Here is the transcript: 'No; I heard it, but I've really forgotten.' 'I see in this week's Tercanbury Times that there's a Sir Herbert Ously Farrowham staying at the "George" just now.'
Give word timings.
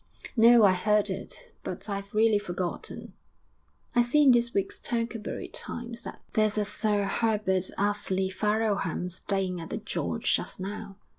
'No; 0.35 0.63
I 0.65 0.71
heard 0.73 1.11
it, 1.11 1.53
but 1.63 1.87
I've 1.87 2.11
really 2.11 2.39
forgotten.' 2.39 3.13
'I 3.93 4.01
see 4.01 4.23
in 4.23 4.31
this 4.31 4.51
week's 4.51 4.79
Tercanbury 4.79 5.47
Times 5.47 6.01
that 6.01 6.23
there's 6.33 6.57
a 6.57 6.65
Sir 6.65 7.03
Herbert 7.03 7.69
Ously 7.77 8.31
Farrowham 8.31 9.09
staying 9.11 9.61
at 9.61 9.69
the 9.69 9.77
"George" 9.77 10.33
just 10.35 10.59
now.' 10.59 10.95